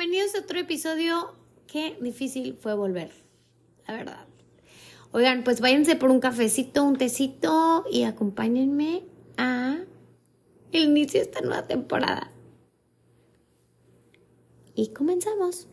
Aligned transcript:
bienvenidos 0.00 0.34
a 0.34 0.38
otro 0.38 0.58
episodio. 0.58 1.36
Qué 1.66 1.98
difícil 2.00 2.56
fue 2.56 2.74
volver, 2.74 3.10
la 3.86 3.96
verdad. 3.96 4.26
Oigan, 5.12 5.44
pues 5.44 5.60
váyanse 5.60 5.94
por 5.94 6.10
un 6.10 6.20
cafecito, 6.20 6.84
un 6.84 6.96
tecito 6.96 7.84
y 7.92 8.04
acompáñenme 8.04 9.04
a 9.36 9.76
el 10.72 10.84
inicio 10.84 11.20
de 11.20 11.26
esta 11.26 11.42
nueva 11.42 11.66
temporada. 11.66 12.32
Y 14.74 14.94
comenzamos. 14.94 15.68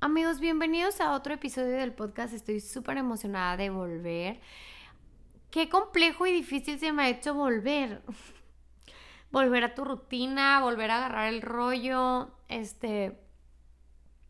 Amigos, 0.00 0.40
bienvenidos 0.40 1.00
a 1.00 1.12
otro 1.12 1.34
episodio 1.34 1.76
del 1.76 1.92
podcast. 1.92 2.34
Estoy 2.34 2.58
súper 2.58 2.96
emocionada 2.96 3.56
de 3.56 3.70
volver. 3.70 4.40
Qué 5.56 5.70
complejo 5.70 6.26
y 6.26 6.32
difícil 6.32 6.78
se 6.78 6.92
me 6.92 7.04
ha 7.04 7.08
hecho 7.08 7.32
volver. 7.32 8.02
volver 9.30 9.64
a 9.64 9.74
tu 9.74 9.86
rutina, 9.86 10.60
volver 10.60 10.90
a 10.90 10.98
agarrar 10.98 11.32
el 11.32 11.40
rollo. 11.40 12.30
Este. 12.48 13.18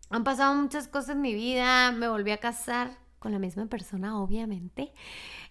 Han 0.08 0.22
pasado 0.22 0.54
muchas 0.54 0.86
cosas 0.86 1.16
en 1.16 1.22
mi 1.22 1.34
vida. 1.34 1.90
Me 1.90 2.06
volví 2.06 2.30
a 2.30 2.38
casar 2.38 2.96
con 3.18 3.32
la 3.32 3.40
misma 3.40 3.66
persona, 3.66 4.20
obviamente. 4.22 4.92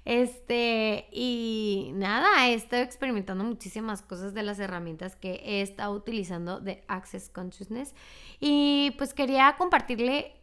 Este, 0.06 1.10
y 1.12 1.92
nada, 1.96 2.48
he 2.48 2.54
estado 2.54 2.82
experimentando 2.82 3.44
muchísimas 3.44 4.02
cosas 4.02 4.34
de 4.34 4.44
las 4.44 4.60
herramientas 4.60 5.18
que 5.18 5.42
he 5.44 5.60
estado 5.60 5.92
utilizando 5.92 6.62
de 6.62 6.86
Access 6.88 7.28
Consciousness. 7.28 7.94
Y 8.40 8.96
pues 8.98 9.14
quería 9.14 9.54
compartirle 9.58 10.40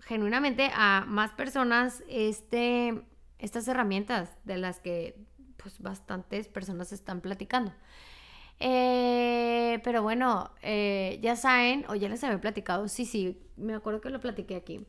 genuinamente 0.00 0.72
a 0.74 1.04
más 1.06 1.30
personas 1.30 2.02
este, 2.08 3.04
estas 3.38 3.68
herramientas 3.68 4.30
de 4.44 4.56
las 4.58 4.80
que 4.80 5.16
pues 5.56 5.80
bastantes 5.80 6.48
personas 6.48 6.92
están 6.92 7.20
platicando. 7.20 7.72
Eh, 8.58 9.80
pero 9.84 10.02
bueno, 10.02 10.50
eh, 10.62 11.18
ya 11.22 11.36
saben, 11.36 11.84
o 11.88 11.94
ya 11.94 12.08
les 12.08 12.24
había 12.24 12.40
platicado, 12.40 12.88
sí, 12.88 13.04
sí, 13.04 13.38
me 13.56 13.74
acuerdo 13.74 14.00
que 14.00 14.10
lo 14.10 14.20
platiqué 14.20 14.56
aquí 14.56 14.86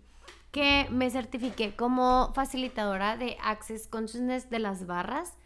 que 0.52 0.88
me 0.90 1.10
certifiqué 1.10 1.76
como 1.76 2.32
facilitadora 2.34 3.18
de 3.18 3.38
Access 3.44 3.88
Consciousness 3.88 4.50
de 4.50 4.60
las 4.60 4.88
barras. 4.88 5.38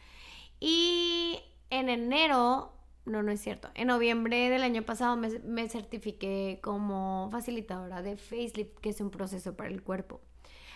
Y 0.60 1.40
en 1.70 1.90
enero, 1.90 2.72
no, 3.06 3.24
no 3.24 3.32
es 3.32 3.42
cierto, 3.42 3.70
en 3.76 3.88
noviembre 3.88 4.50
del 4.50 4.64
año 4.64 4.84
pasado 4.84 5.18
me, 5.18 5.40
me 5.40 5.68
certifiqué 5.70 6.60
como 6.64 7.30
facilitadora 7.32 8.02
de 8.02 8.16
Facelift, 8.16 8.78
que 8.80 8.90
es 8.90 9.02
un 9.02 9.10
proceso 9.10 9.58
para 9.58 9.70
el 9.70 9.82
cuerpo. 9.84 10.22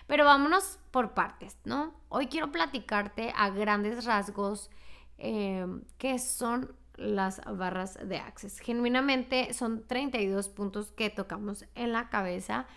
Pero 0.07 0.25
vámonos 0.25 0.79
por 0.91 1.13
partes, 1.13 1.57
¿no? 1.65 1.93
Hoy 2.09 2.27
quiero 2.27 2.51
platicarte 2.51 3.33
a 3.35 3.49
grandes 3.49 4.05
rasgos 4.05 4.69
eh, 5.17 5.65
qué 5.97 6.19
son 6.19 6.75
las 6.95 7.41
barras 7.45 7.97
de 8.01 8.17
Access. 8.17 8.59
Genuinamente 8.59 9.53
son 9.53 9.85
32 9.87 10.49
puntos 10.49 10.91
que 10.91 11.09
tocamos 11.09 11.65
en 11.75 11.91
la 11.91 12.09
cabeza 12.09 12.67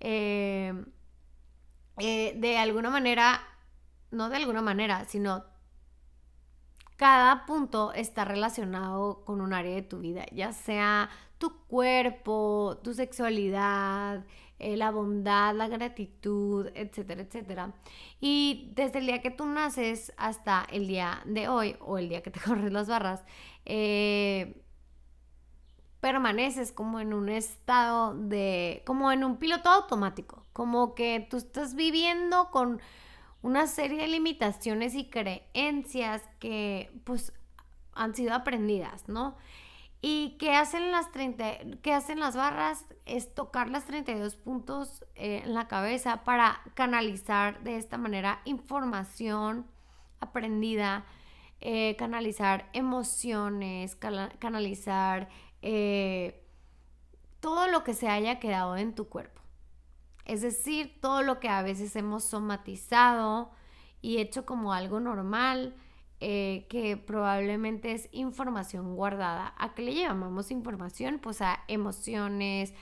eh, 0.00 0.72
eh, 1.98 2.34
de 2.36 2.58
alguna 2.58 2.90
manera, 2.90 3.40
no 4.10 4.28
de 4.28 4.36
alguna 4.36 4.62
manera, 4.62 5.04
sino 5.06 5.44
cada 6.98 7.46
punto 7.46 7.92
está 7.92 8.24
relacionado 8.24 9.24
con 9.24 9.40
un 9.40 9.54
área 9.54 9.74
de 9.76 9.82
tu 9.82 10.00
vida, 10.00 10.26
ya 10.32 10.52
sea 10.52 11.08
tu 11.38 11.56
cuerpo, 11.68 12.80
tu 12.82 12.92
sexualidad, 12.92 14.24
eh, 14.58 14.76
la 14.76 14.90
bondad, 14.90 15.54
la 15.54 15.68
gratitud, 15.68 16.66
etcétera, 16.74 17.22
etcétera. 17.22 17.72
Y 18.20 18.72
desde 18.74 18.98
el 18.98 19.06
día 19.06 19.22
que 19.22 19.30
tú 19.30 19.46
naces 19.46 20.12
hasta 20.16 20.66
el 20.72 20.88
día 20.88 21.22
de 21.24 21.48
hoy 21.48 21.76
o 21.80 21.98
el 21.98 22.08
día 22.08 22.20
que 22.20 22.32
te 22.32 22.40
corres 22.44 22.72
las 22.72 22.88
barras, 22.88 23.24
eh, 23.64 24.60
permaneces 26.00 26.72
como 26.72 26.98
en 26.98 27.14
un 27.14 27.28
estado 27.28 28.16
de, 28.16 28.82
como 28.84 29.12
en 29.12 29.22
un 29.22 29.36
piloto 29.36 29.68
automático, 29.68 30.46
como 30.52 30.96
que 30.96 31.28
tú 31.30 31.36
estás 31.36 31.76
viviendo 31.76 32.50
con 32.50 32.80
una 33.42 33.66
serie 33.66 34.02
de 34.02 34.08
limitaciones 34.08 34.94
y 34.94 35.08
creencias 35.08 36.22
que 36.38 36.90
pues 37.04 37.32
han 37.92 38.14
sido 38.14 38.34
aprendidas, 38.34 39.08
¿no? 39.08 39.36
¿Y 40.00 40.36
qué 40.38 40.54
hacen 40.54 40.92
las 40.92 41.10
30, 41.10 41.80
qué 41.82 41.92
hacen 41.92 42.20
las 42.20 42.36
barras? 42.36 42.84
Es 43.04 43.34
tocar 43.34 43.68
las 43.68 43.84
32 43.86 44.36
puntos 44.36 45.04
eh, 45.16 45.42
en 45.44 45.54
la 45.54 45.66
cabeza 45.66 46.22
para 46.22 46.60
canalizar 46.74 47.62
de 47.64 47.76
esta 47.76 47.98
manera 47.98 48.40
información 48.44 49.66
aprendida, 50.20 51.04
eh, 51.60 51.96
canalizar 51.96 52.68
emociones, 52.72 53.96
canalizar 53.96 55.28
eh, 55.62 56.44
todo 57.40 57.66
lo 57.66 57.82
que 57.82 57.94
se 57.94 58.08
haya 58.08 58.38
quedado 58.38 58.76
en 58.76 58.94
tu 58.94 59.08
cuerpo. 59.08 59.37
Es 60.28 60.42
decir, 60.42 61.00
todo 61.00 61.22
lo 61.22 61.40
que 61.40 61.48
a 61.48 61.62
veces 61.62 61.96
hemos 61.96 62.22
somatizado 62.22 63.50
y 64.00 64.18
hecho 64.18 64.46
como 64.46 64.72
algo 64.72 65.00
normal, 65.00 65.74
eh, 66.20 66.66
que 66.68 66.96
probablemente 66.96 67.92
es 67.92 68.08
información 68.12 68.94
guardada. 68.94 69.54
¿A 69.58 69.74
qué 69.74 69.82
le 69.82 69.94
llamamos 69.94 70.50
información? 70.50 71.18
Pues 71.18 71.40
a 71.42 71.60
emociones 71.66 72.74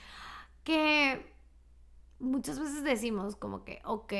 que 0.63 1.33
muchas 2.19 2.59
veces 2.59 2.83
decimos 2.83 3.35
como 3.35 3.63
que, 3.63 3.81
ok, 3.85 4.13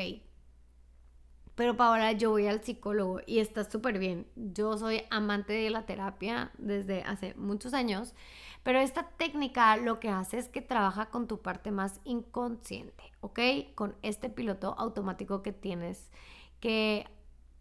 pero 1.58 1.76
Paola, 1.76 2.12
yo 2.12 2.30
voy 2.30 2.46
al 2.46 2.62
psicólogo 2.62 3.20
y 3.26 3.40
está 3.40 3.68
súper 3.68 3.98
bien. 3.98 4.28
Yo 4.36 4.78
soy 4.78 5.02
amante 5.10 5.54
de 5.54 5.70
la 5.70 5.86
terapia 5.86 6.52
desde 6.56 7.02
hace 7.02 7.34
muchos 7.34 7.74
años, 7.74 8.14
pero 8.62 8.78
esta 8.78 9.08
técnica 9.16 9.76
lo 9.76 9.98
que 9.98 10.08
hace 10.08 10.38
es 10.38 10.48
que 10.48 10.62
trabaja 10.62 11.06
con 11.06 11.26
tu 11.26 11.42
parte 11.42 11.72
más 11.72 12.00
inconsciente, 12.04 13.02
¿ok? 13.22 13.40
Con 13.74 13.96
este 14.02 14.30
piloto 14.30 14.76
automático 14.78 15.42
que 15.42 15.50
tienes, 15.50 16.12
que 16.60 17.08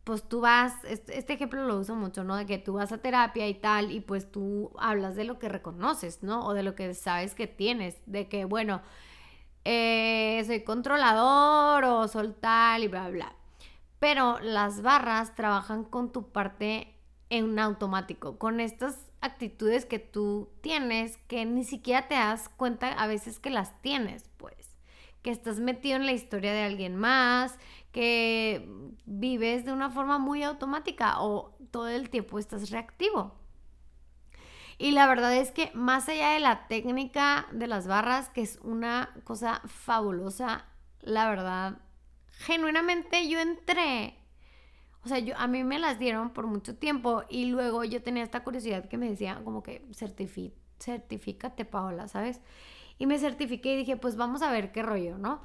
pues 0.04 0.22
tú 0.30 0.42
vas, 0.42 0.76
este, 0.84 1.34
ejemplo 1.34 1.66
lo 1.66 1.80
uso 1.80 1.96
mucho, 1.96 2.24
¿no? 2.24 2.36
De 2.36 2.46
que 2.46 2.60
tú 2.60 2.74
vas 2.74 2.92
a 2.92 3.00
terapia 3.00 3.48
y 3.48 3.56
tal, 3.56 3.92
y 3.92 4.02
pues 4.02 4.32
tú 4.32 4.74
hablas 4.78 5.16
de 5.16 5.24
lo 5.24 5.40
que 5.40 5.50
reconoces, 5.50 6.22
¿no? 6.22 6.46
O 6.46 6.54
de 6.54 6.62
lo 6.62 6.76
que 6.76 6.94
sabes 6.94 7.34
que 7.34 7.48
tienes, 7.48 8.00
de 8.06 8.30
que, 8.30 8.46
bueno, 8.46 8.84
eh, 9.66 10.44
soy 10.46 10.64
controlador 10.64 11.84
o 11.84 12.08
soltar 12.08 12.80
y 12.82 12.88
bla, 12.90 13.10
bla. 13.10 13.37
Pero 14.00 14.40
las 14.40 14.82
barras 14.82 15.36
trabajan 15.36 15.84
con 15.84 16.12
tu 16.12 16.32
parte 16.32 16.96
en 17.30 17.60
automático, 17.60 18.38
con 18.38 18.60
estas 18.60 19.08
actitudes 19.22 19.86
que 19.86 20.00
tú 20.00 20.50
tienes 20.62 21.18
que 21.28 21.46
ni 21.46 21.64
siquiera 21.64 22.08
te 22.08 22.16
das 22.16 22.50
cuenta 22.50 22.92
a 22.94 23.08
veces 23.08 23.40
que 23.40 23.50
las 23.50 23.82
tienes, 23.82 24.30
pues, 24.38 24.78
que 25.22 25.32
estás 25.32 25.60
metido 25.60 25.96
en 25.96 26.06
la 26.06 26.14
historia 26.14 26.54
de 26.54 26.64
alguien 26.64 26.96
más, 26.96 27.58
que 27.92 28.70
vives 29.06 29.66
de 29.66 29.74
una 29.74 29.90
forma 29.90 30.20
muy 30.20 30.44
automática 30.44 31.22
o 31.22 31.58
todo 31.72 31.88
el 31.88 32.10
tiempo 32.10 32.38
estás 32.40 32.70
reactivo. 32.70 33.36
Y 34.78 34.92
la 34.92 35.08
verdad 35.08 35.36
es 35.36 35.52
que 35.52 35.72
más 35.74 36.08
allá 36.08 36.30
de 36.30 36.40
la 36.40 36.68
técnica 36.68 37.48
de 37.52 37.66
las 37.66 37.88
barras, 37.88 38.30
que 38.30 38.42
es 38.42 38.60
una 38.62 39.10
cosa 39.24 39.62
fabulosa, 39.66 40.66
la 41.02 41.28
verdad 41.28 41.80
genuinamente 42.38 43.28
yo 43.28 43.40
entré, 43.40 44.16
o 45.04 45.08
sea, 45.08 45.20
yo, 45.20 45.36
a 45.38 45.48
mí 45.48 45.64
me 45.64 45.80
las 45.80 46.00
dieron 46.00 46.32
por 46.32 46.48
mucho 46.48 46.76
tiempo 46.76 47.24
y 47.30 47.46
luego 47.46 47.84
yo 47.84 48.02
tenía 48.02 48.24
esta 48.24 48.44
curiosidad 48.44 48.88
que 48.88 48.98
me 48.98 49.10
decía 49.10 49.42
como 49.44 49.64
que 49.64 49.86
certifícate 50.80 51.66
Paola, 51.66 52.08
¿sabes? 52.08 52.42
Y 52.98 53.06
me 53.06 53.20
certifiqué 53.20 53.74
y 53.74 53.78
dije, 53.78 53.98
pues 53.98 54.16
vamos 54.16 54.42
a 54.42 54.52
ver 54.52 54.72
qué 54.72 54.84
rollo, 54.84 55.18
¿no? 55.18 55.42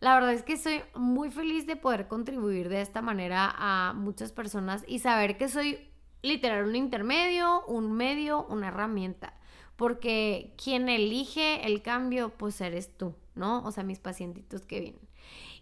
La 0.00 0.14
verdad 0.14 0.32
es 0.32 0.42
que 0.42 0.56
soy 0.56 0.82
muy 0.94 1.30
feliz 1.30 1.66
de 1.66 1.76
poder 1.76 2.08
contribuir 2.08 2.68
de 2.68 2.80
esta 2.80 3.02
manera 3.02 3.54
a 3.56 3.92
muchas 3.92 4.32
personas 4.32 4.84
y 4.88 4.98
saber 4.98 5.36
que 5.38 5.48
soy 5.48 5.78
literal 6.22 6.64
un 6.64 6.74
intermedio, 6.74 7.64
un 7.66 7.92
medio, 7.92 8.44
una 8.46 8.68
herramienta. 8.68 9.34
Porque 9.76 10.54
quien 10.62 10.88
elige 10.88 11.66
el 11.66 11.82
cambio, 11.82 12.30
pues 12.36 12.60
eres 12.60 12.96
tú, 12.96 13.14
¿no? 13.34 13.62
O 13.64 13.70
sea, 13.70 13.84
mis 13.84 14.00
pacientitos 14.00 14.62
que 14.62 14.80
vienen. 14.80 15.11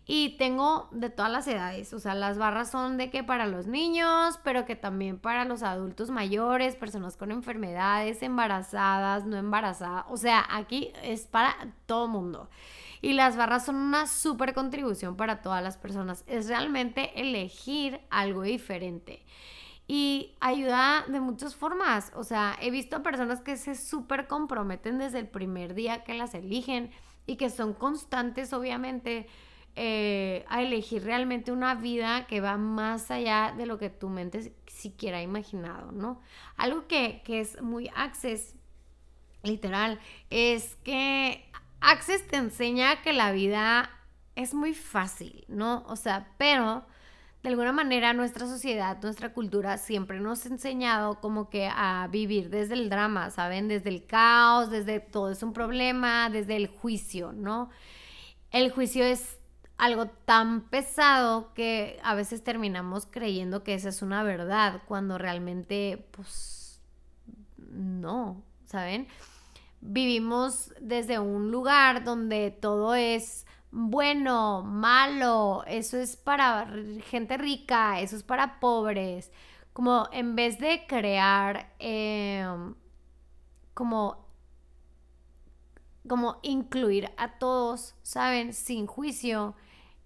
Y 0.07 0.37
tengo 0.39 0.89
de 0.91 1.09
todas 1.09 1.31
las 1.31 1.47
edades, 1.47 1.93
o 1.93 2.01
sea, 2.01 2.15
las 2.15 2.37
barras 2.37 2.71
son 2.71 2.97
de 2.97 3.11
que 3.11 3.23
para 3.23 3.47
los 3.47 3.67
niños, 3.67 4.41
pero 4.43 4.65
que 4.65 4.75
también 4.75 5.19
para 5.19 5.45
los 5.45 5.63
adultos 5.63 6.11
mayores, 6.11 6.75
personas 6.75 7.17
con 7.17 7.31
enfermedades, 7.31 8.23
embarazadas, 8.23 9.25
no 9.25 9.37
embarazadas, 9.37 10.07
o 10.09 10.17
sea, 10.17 10.45
aquí 10.51 10.93
es 11.03 11.27
para 11.27 11.55
todo 11.87 12.09
mundo. 12.09 12.49
Y 13.03 13.15
las 13.15 13.37
barras 13.37 13.65
son 13.65 13.77
una 13.77 14.07
súper 14.07 14.53
contribución 14.53 15.17
para 15.17 15.41
todas 15.41 15.63
las 15.63 15.79
personas. 15.79 16.23
Es 16.27 16.49
realmente 16.49 17.19
elegir 17.21 18.01
algo 18.11 18.43
diferente. 18.43 19.25
Y 19.89 20.37
ayuda 20.41 21.05
de 21.09 21.19
muchas 21.21 21.57
formas. 21.57 22.13
O 22.15 22.25
sea, 22.25 22.57
he 22.61 22.71
visto 22.71 23.03
personas 23.03 23.41
que 23.41 23.57
se 23.57 23.75
súper 23.75 24.29
comprometen 24.29 24.99
desde 24.99 25.19
el 25.19 25.29
primer 25.29 25.75
día 25.75 26.05
que 26.05 26.15
las 26.15 26.35
eligen 26.35 26.91
y 27.27 27.37
que 27.37 27.51
son 27.51 27.73
constantes, 27.73 28.53
obviamente 28.53 29.27
eh, 29.77 30.45
a 30.49 30.63
elegir 30.63 31.05
realmente 31.05 31.53
una 31.53 31.75
vida 31.75 32.27
que 32.27 32.41
va 32.41 32.57
más 32.57 33.11
allá 33.11 33.55
de 33.57 33.67
lo 33.67 33.79
que 33.79 33.91
tu 33.91 34.09
mente 34.09 34.55
siquiera 34.67 35.19
ha 35.19 35.23
imaginado, 35.23 35.93
¿no? 35.93 36.21
Algo 36.57 36.87
que, 36.87 37.23
que 37.25 37.41
es 37.41 37.61
muy 37.63 37.91
access, 37.95 38.55
literal, 39.43 40.01
es 40.29 40.77
que 40.85 41.49
access 41.81 42.27
te 42.27 42.37
enseña 42.37 43.03
que 43.03 43.13
la 43.13 43.33
vida 43.33 43.91
es 44.37 44.55
muy 44.55 44.75
fácil, 44.75 45.45
¿no? 45.49 45.85
O 45.87 45.97
sea, 45.97 46.29
pero 46.39 46.85
de 47.43 47.49
alguna 47.49 47.73
manera 47.73 48.13
nuestra 48.13 48.47
sociedad, 48.47 48.99
nuestra 49.03 49.33
cultura 49.33 49.79
siempre 49.79 50.21
nos 50.21 50.45
ha 50.45 50.49
enseñado 50.51 51.21
como 51.21 51.49
que 51.49 51.71
a 51.73 52.07
vivir 52.11 52.51
desde 52.51 52.75
el 52.75 52.91
drama, 52.91 53.31
¿saben? 53.31 53.69
Desde 53.69 53.89
el 53.89 54.05
caos, 54.05 54.71
desde 54.71 55.01
todo 55.01 55.31
es 55.31 55.43
un 55.43 55.53
problema, 55.55 56.29
desde 56.29 56.57
el 56.57 56.69
juicio, 56.69 57.33
¿no? 57.33 57.71
El 58.51 58.71
juicio 58.71 59.05
es 59.05 59.40
algo 59.81 60.09
tan 60.09 60.61
pesado 60.69 61.55
que 61.55 61.99
a 62.03 62.15
veces 62.15 62.45
terminamos 62.45 63.07
creyendo 63.11 63.65
que 63.65 63.73
esa 63.73 63.89
es 63.89 64.03
una 64.03 64.23
verdad, 64.23 64.83
cuando 64.87 65.17
realmente, 65.17 66.07
pues, 66.11 66.83
no, 67.57 68.43
¿saben? 68.67 69.09
Vivimos 69.81 70.75
desde 70.83 71.19
un 71.19 71.51
lugar 71.51 72.05
donde 72.05 72.51
todo 72.51 72.95
es 72.95 73.47
bueno, 73.71 74.63
malo, 74.63 75.65
eso 75.67 75.97
es 75.97 76.15
para 76.15 76.71
gente 77.07 77.39
rica, 77.39 78.01
eso 78.01 78.17
es 78.17 78.23
para 78.23 78.61
pobres. 78.61 79.33
Como 79.73 80.09
en 80.13 80.37
vez 80.37 80.59
de 80.59 80.85
crear 80.87 81.73
em, 81.79 82.75
como 83.73 84.29
como 86.07 86.39
incluir 86.43 87.11
a 87.17 87.39
todos, 87.39 87.95
¿saben? 88.03 88.53
Sin 88.53 88.87
juicio. 88.87 89.55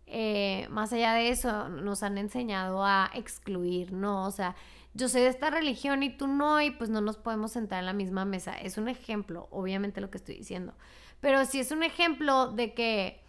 Eh, 0.06 0.66
más 0.70 0.92
allá 0.92 1.14
de 1.14 1.30
eso, 1.30 1.68
nos 1.68 2.02
han 2.02 2.18
enseñado 2.18 2.84
a 2.84 3.10
excluir, 3.14 3.92
¿no? 3.92 4.26
O 4.26 4.30
sea, 4.30 4.54
yo 4.92 5.08
soy 5.08 5.22
de 5.22 5.28
esta 5.28 5.50
religión 5.50 6.02
y 6.02 6.16
tú 6.16 6.28
no, 6.28 6.60
y 6.60 6.70
pues 6.70 6.90
no 6.90 7.00
nos 7.00 7.16
podemos 7.16 7.52
sentar 7.52 7.80
en 7.80 7.86
la 7.86 7.92
misma 7.92 8.24
mesa. 8.24 8.54
Es 8.54 8.78
un 8.78 8.88
ejemplo, 8.88 9.48
obviamente, 9.50 10.00
lo 10.00 10.10
que 10.10 10.18
estoy 10.18 10.36
diciendo. 10.36 10.74
Pero 11.20 11.44
sí 11.46 11.60
es 11.60 11.70
un 11.72 11.82
ejemplo 11.82 12.52
de 12.52 12.74
que 12.74 13.20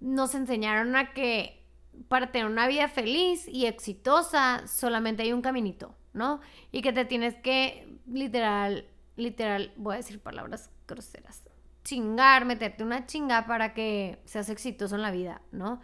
nos 0.00 0.34
enseñaron 0.34 0.96
a 0.96 1.12
que 1.12 1.64
para 2.08 2.30
tener 2.30 2.46
una 2.46 2.68
vida 2.68 2.88
feliz 2.88 3.48
y 3.48 3.66
exitosa 3.66 4.66
solamente 4.66 5.22
hay 5.22 5.32
un 5.32 5.42
caminito, 5.42 5.94
¿no? 6.12 6.40
Y 6.72 6.82
que 6.82 6.92
te 6.92 7.04
tienes 7.04 7.34
que 7.36 7.98
literal, 8.06 8.86
literal, 9.16 9.72
voy 9.76 9.94
a 9.94 9.96
decir 9.98 10.20
palabras 10.20 10.70
groseras, 10.86 11.42
chingar, 11.84 12.44
meterte 12.44 12.84
una 12.84 13.06
chinga 13.06 13.46
para 13.46 13.74
que 13.74 14.20
seas 14.24 14.48
exitoso 14.48 14.94
en 14.94 15.02
la 15.02 15.10
vida, 15.10 15.42
¿no? 15.52 15.80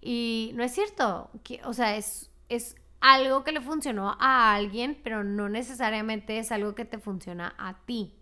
Y 0.00 0.52
no 0.54 0.64
es 0.64 0.72
cierto, 0.72 1.30
o 1.64 1.72
sea, 1.72 1.96
es, 1.96 2.30
es 2.48 2.76
algo 3.00 3.44
que 3.44 3.52
le 3.52 3.60
funcionó 3.60 4.16
a 4.18 4.54
alguien, 4.54 4.98
pero 5.02 5.24
no 5.24 5.48
necesariamente 5.48 6.38
es 6.38 6.52
algo 6.52 6.74
que 6.74 6.84
te 6.84 6.98
funciona 6.98 7.54
a 7.58 7.84
ti. 7.84 8.14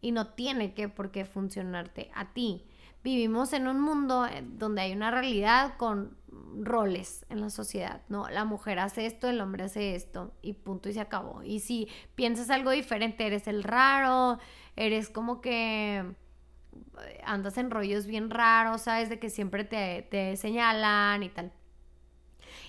Y 0.00 0.12
no 0.12 0.28
tiene 0.28 0.74
que 0.74 0.88
por 0.88 1.10
qué 1.10 1.24
funcionarte 1.24 2.10
a 2.14 2.32
ti 2.32 2.66
vivimos 3.02 3.52
en 3.52 3.66
un 3.66 3.80
mundo 3.80 4.26
eh, 4.26 4.44
donde 4.46 4.82
hay 4.82 4.92
una 4.92 5.10
realidad 5.10 5.76
con 5.76 6.16
roles 6.60 7.26
en 7.28 7.40
la 7.40 7.50
sociedad, 7.50 8.02
¿no? 8.08 8.28
La 8.28 8.44
mujer 8.44 8.78
hace 8.78 9.06
esto, 9.06 9.28
el 9.28 9.40
hombre 9.40 9.64
hace 9.64 9.94
esto 9.94 10.32
y 10.42 10.54
punto 10.54 10.88
y 10.88 10.94
se 10.94 11.00
acabó. 11.00 11.42
Y 11.42 11.60
si 11.60 11.88
piensas 12.14 12.50
algo 12.50 12.70
diferente, 12.70 13.26
eres 13.26 13.46
el 13.48 13.62
raro, 13.62 14.38
eres 14.76 15.10
como 15.10 15.40
que 15.40 16.14
andas 17.24 17.58
en 17.58 17.70
rollos 17.70 18.06
bien 18.06 18.30
raros, 18.30 18.82
¿sabes? 18.82 19.08
De 19.08 19.18
que 19.18 19.30
siempre 19.30 19.64
te, 19.64 20.02
te 20.10 20.36
señalan 20.36 21.22
y 21.22 21.28
tal. 21.28 21.52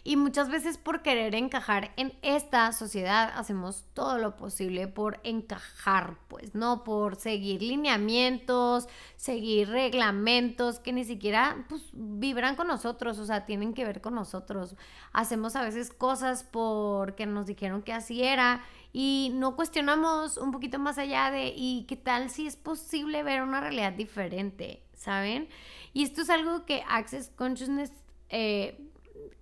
Y 0.06 0.18
muchas 0.18 0.50
veces 0.50 0.78
por 0.78 1.02
querer 1.02 1.34
encajar 1.34 1.92
en 1.96 2.14
esta 2.22 2.72
sociedad 2.74 3.32
hacemos 3.36 3.86
todo 3.94 4.18
lo 4.18 4.36
posible 4.36 4.88
por 4.90 5.22
encajar, 5.24 6.18
pues, 6.28 6.56
¿no? 6.56 6.84
Por 6.84 7.16
seguir 7.16 7.62
lineamientos, 7.62 8.88
seguir 9.16 9.70
reglamentos 9.70 10.80
que 10.80 10.92
ni 10.92 11.06
siquiera 11.06 11.66
pues, 11.70 11.84
vibran 11.94 12.56
con 12.56 12.68
nosotros, 12.68 13.18
o 13.18 13.26
sea, 13.26 13.46
tienen 13.46 13.74
que 13.74 13.86
ver 13.86 14.02
con 14.02 14.16
nosotros. 14.16 14.76
Hacemos 15.14 15.56
a 15.56 15.64
veces 15.64 15.92
cosas 15.92 16.44
porque 16.44 17.26
nos 17.26 17.46
dijeron 17.46 17.82
que 17.82 17.94
así 17.94 18.24
era 18.24 18.62
y 18.94 19.32
no 19.34 19.56
cuestionamos 19.56 20.38
un 20.38 20.52
poquito 20.52 20.78
más 20.78 21.00
allá 21.00 21.32
de, 21.32 21.52
¿y 21.56 21.86
qué 21.88 21.98
tal 21.98 22.30
si 22.30 22.46
es 22.46 22.56
posible 22.56 23.24
ver 23.24 23.42
una 23.42 23.60
realidad 23.60 23.92
diferente? 23.92 24.84
¿Saben? 24.94 25.50
Y 25.92 26.04
esto 26.04 26.22
es 26.22 26.30
algo 26.30 26.66
que 26.66 26.84
Access 26.88 27.32
Consciousness 27.36 27.92
eh, 28.30 28.80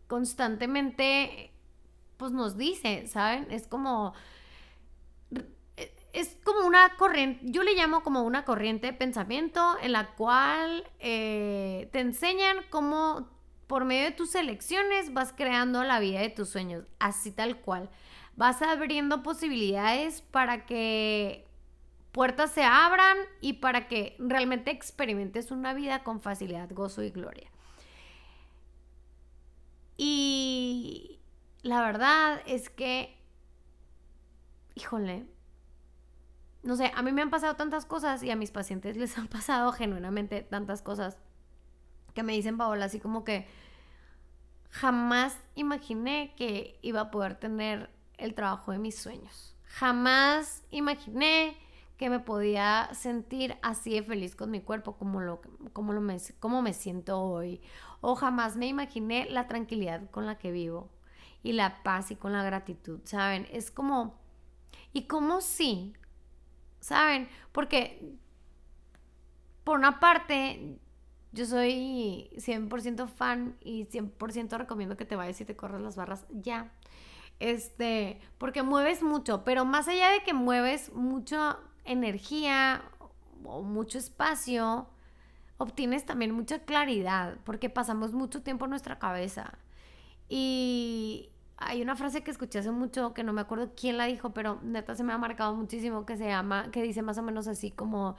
constantemente 0.07 1.51
pues 2.17 2.31
nos 2.31 2.57
dice, 2.57 3.05
¿saben? 3.07 3.47
Es 3.51 3.67
como 3.67 4.13
es 6.13 6.37
como 6.43 6.67
una 6.67 6.97
corriente, 6.97 7.39
yo 7.43 7.63
le 7.63 7.73
llamo 7.73 8.03
como 8.03 8.23
una 8.23 8.43
corriente 8.43 8.87
de 8.87 8.93
pensamiento 8.93 9.77
en 9.81 9.93
la 9.93 10.11
cual 10.15 10.83
eh, 10.99 11.89
te 11.91 11.99
enseñan 11.99 12.57
cómo 12.69 13.29
por 13.67 13.85
medio 13.85 14.05
de 14.05 14.11
tus 14.11 14.35
elecciones 14.35 15.13
vas 15.13 15.33
creando 15.33 15.83
la 15.83 15.99
vida 15.99 16.19
de 16.19 16.29
tus 16.29 16.49
sueños, 16.49 16.83
así 16.99 17.31
tal 17.31 17.57
cual. 17.61 17.89
Vas 18.35 18.61
abriendo 18.61 19.23
posibilidades 19.23 20.21
para 20.21 20.65
que 20.65 21.45
puertas 22.11 22.51
se 22.51 22.63
abran 22.63 23.17
y 23.39 23.53
para 23.53 23.87
que 23.87 24.15
realmente 24.19 24.71
experimentes 24.71 25.51
una 25.51 25.73
vida 25.73 26.03
con 26.03 26.21
facilidad, 26.21 26.69
gozo 26.71 27.03
y 27.03 27.09
gloria. 27.09 27.49
Y 29.97 31.19
la 31.61 31.81
verdad 31.81 32.41
es 32.47 32.69
que, 32.69 33.15
híjole, 34.75 35.25
no 36.63 36.75
sé, 36.75 36.91
a 36.95 37.01
mí 37.01 37.11
me 37.11 37.21
han 37.21 37.29
pasado 37.29 37.55
tantas 37.55 37.85
cosas 37.85 38.23
y 38.23 38.31
a 38.31 38.35
mis 38.35 38.51
pacientes 38.51 38.97
les 38.97 39.17
han 39.17 39.27
pasado 39.27 39.71
genuinamente 39.71 40.41
tantas 40.41 40.81
cosas 40.81 41.17
que 42.13 42.23
me 42.23 42.33
dicen, 42.33 42.57
Paola, 42.57 42.85
así 42.85 42.99
como 42.99 43.23
que 43.23 43.47
jamás 44.69 45.37
imaginé 45.55 46.33
que 46.35 46.79
iba 46.81 47.01
a 47.01 47.11
poder 47.11 47.35
tener 47.35 47.89
el 48.21 48.33
trabajo 48.33 48.71
de 48.71 48.79
mis 48.79 48.97
sueños. 48.97 49.55
Jamás 49.65 50.63
imaginé 50.71 51.57
que 51.97 52.09
me 52.09 52.19
podía 52.19 52.89
sentir 52.93 53.57
así 53.61 53.93
de 53.93 54.03
feliz 54.03 54.35
con 54.35 54.49
mi 54.49 54.61
cuerpo 54.61 54.97
como, 54.97 55.21
lo, 55.21 55.41
como, 55.73 55.93
lo 55.93 56.01
me, 56.01 56.17
como 56.39 56.61
me 56.61 56.73
siento 56.73 57.21
hoy 57.21 57.61
o 58.01 58.15
jamás 58.15 58.55
me 58.55 58.67
imaginé 58.67 59.29
la 59.29 59.47
tranquilidad 59.47 60.09
con 60.09 60.25
la 60.25 60.37
que 60.37 60.51
vivo 60.51 60.89
y 61.43 61.53
la 61.53 61.83
paz 61.83 62.11
y 62.11 62.15
con 62.15 62.33
la 62.33 62.43
gratitud, 62.43 62.99
¿saben? 63.03 63.47
Es 63.51 63.71
como, 63.71 64.19
y 64.93 65.03
como 65.03 65.41
sí, 65.41 65.93
¿saben? 66.79 67.29
Porque 67.51 68.17
por 69.63 69.77
una 69.77 69.99
parte, 69.99 70.79
yo 71.31 71.45
soy 71.45 72.29
100% 72.35 73.07
fan 73.07 73.55
y 73.61 73.85
100% 73.85 74.57
recomiendo 74.57 74.97
que 74.97 75.05
te 75.05 75.15
vayas 75.15 75.39
y 75.41 75.45
te 75.45 75.55
corras 75.55 75.81
las 75.81 75.95
barras 75.95 76.25
ya. 76.31 76.71
Este, 77.41 78.19
porque 78.37 78.61
mueves 78.61 79.01
mucho, 79.01 79.43
pero 79.43 79.65
más 79.65 79.87
allá 79.87 80.11
de 80.11 80.21
que 80.21 80.31
mueves 80.31 80.93
mucha 80.93 81.57
energía 81.85 82.83
o 83.43 83.63
mucho 83.63 83.97
espacio, 83.97 84.87
obtienes 85.57 86.05
también 86.05 86.33
mucha 86.33 86.59
claridad 86.59 87.39
porque 87.43 87.71
pasamos 87.71 88.13
mucho 88.13 88.43
tiempo 88.43 88.65
en 88.65 88.69
nuestra 88.69 88.99
cabeza. 88.99 89.57
Y 90.29 91.31
hay 91.57 91.81
una 91.81 91.95
frase 91.95 92.23
que 92.23 92.29
escuché 92.29 92.59
hace 92.59 92.69
mucho 92.69 93.15
que 93.15 93.23
no 93.23 93.33
me 93.33 93.41
acuerdo 93.41 93.71
quién 93.75 93.97
la 93.97 94.05
dijo, 94.05 94.35
pero 94.35 94.59
neta 94.61 94.93
se 94.93 95.03
me 95.03 95.11
ha 95.11 95.17
marcado 95.17 95.55
muchísimo 95.55 96.05
que 96.05 96.17
se 96.17 96.27
llama, 96.27 96.69
que 96.69 96.83
dice 96.83 97.01
más 97.01 97.17
o 97.17 97.23
menos 97.23 97.47
así 97.47 97.71
como 97.71 98.17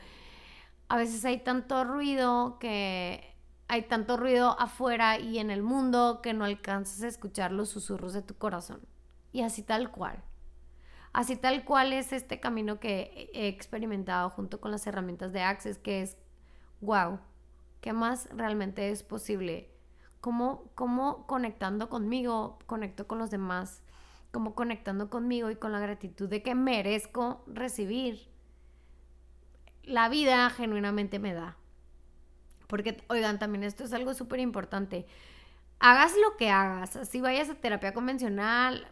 a 0.89 0.97
veces 0.97 1.25
hay 1.25 1.39
tanto 1.45 1.85
ruido 1.85 2.59
que 2.59 3.37
hay 3.69 3.83
tanto 3.83 4.17
ruido 4.17 4.61
afuera 4.61 5.21
y 5.21 5.39
en 5.39 5.53
el 5.53 5.63
mundo 5.63 6.21
que 6.23 6.35
no 6.35 6.45
alcanzas 6.45 7.03
a 7.05 7.09
escuchar 7.09 7.53
los 7.53 7.69
susurros 7.71 8.15
de 8.15 8.23
tu 8.23 8.35
corazón. 8.35 8.81
Y 9.33 9.43
así 9.43 9.63
tal 9.63 9.91
cual. 9.91 10.23
Así 11.13 11.37
tal 11.37 11.65
cual 11.65 11.93
es 11.93 12.13
este 12.13 12.41
camino 12.41 12.81
que 12.81 13.31
he 13.35 13.49
experimentado 13.49 14.31
junto 14.31 14.61
con 14.61 14.71
las 14.71 14.87
herramientas 14.87 15.33
de 15.33 15.43
Access, 15.43 15.79
que 15.79 16.03
es, 16.03 16.17
wow, 16.81 17.19
¿Qué 17.83 17.93
más 17.93 18.29
realmente 18.31 18.91
es 18.91 19.03
posible? 19.03 19.69
¿Cómo, 20.21 20.71
cómo 20.77 21.27
conectando 21.27 21.91
conmigo, 21.91 22.61
conecto 22.67 23.09
con 23.09 23.19
los 23.19 23.33
demás? 23.33 23.83
¿Cómo 24.31 24.55
conectando 24.55 25.11
conmigo 25.11 25.51
y 25.51 25.57
con 25.57 25.73
la 25.73 25.81
gratitud 25.81 26.29
de 26.29 26.45
que 26.45 26.55
merezco 26.55 27.43
recibir? 27.49 28.31
La 29.83 30.09
vida 30.09 30.49
genuinamente 30.51 31.19
me 31.19 31.35
da. 31.35 31.57
Porque, 32.69 33.03
oigan, 33.09 33.41
también 33.41 33.65
esto 33.65 33.83
es 33.83 33.93
algo 33.93 34.15
súper 34.15 34.39
importante. 34.39 35.05
Hagas 35.81 36.15
lo 36.17 36.37
que 36.37 36.51
hagas, 36.51 37.01
si 37.09 37.21
vayas 37.21 37.51
a 37.51 37.57
terapia 37.57 37.93
convencional, 37.93 38.87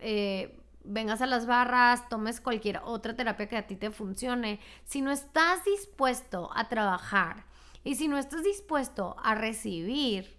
eh, 0.00 0.60
vengas 0.84 1.20
a 1.20 1.26
las 1.26 1.46
barras, 1.46 2.08
tomes 2.08 2.40
cualquier 2.40 2.80
otra 2.84 3.14
terapia 3.14 3.48
que 3.48 3.56
a 3.56 3.66
ti 3.66 3.76
te 3.76 3.90
funcione, 3.90 4.60
si 4.84 5.00
no 5.00 5.10
estás 5.10 5.64
dispuesto 5.64 6.50
a 6.54 6.68
trabajar 6.68 7.44
y 7.84 7.96
si 7.96 8.08
no 8.08 8.18
estás 8.18 8.42
dispuesto 8.44 9.16
a 9.22 9.34
recibir 9.34 10.36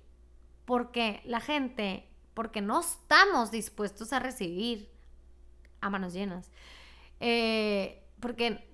porque 0.65 1.21
la 1.25 1.39
gente, 1.39 2.07
porque 2.33 2.61
no 2.61 2.81
estamos 2.81 3.51
dispuestos 3.51 4.11
a 4.13 4.19
recibir 4.19 4.89
a 5.81 5.89
manos 5.89 6.13
llenas. 6.13 6.51
Eh, 7.19 8.03
porque 8.19 8.66